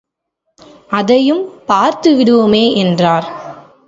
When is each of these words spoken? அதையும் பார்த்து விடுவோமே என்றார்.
அதையும் 0.89 1.43
பார்த்து 1.65 2.09
விடுவோமே 2.15 2.75
என்றார். 2.75 3.27